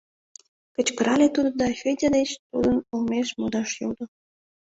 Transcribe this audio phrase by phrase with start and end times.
[0.75, 4.05] —кычкырале тудо да Федя деч тудын олмеш модаш йодо.